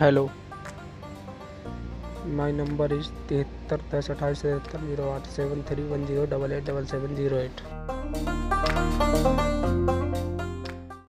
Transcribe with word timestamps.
hello 0.00 0.24
my 2.36 2.52
number 2.52 2.92
is 2.92 3.06
तिहत्तर, 3.28 3.80
दस, 3.92 4.10
अट्ठाईस, 4.10 4.42
तिहत्तर, 4.42 4.80
ज़ीरो 4.86 5.08
आठ 5.10 5.26
seven 5.36 5.62
three 5.70 5.82
one 5.88 6.04
zero 6.06 6.24
double 6.32 6.52
eight 6.52 6.64
double 6.64 6.86
seven 6.86 7.14
zero 7.16 7.36
eight 7.38 7.60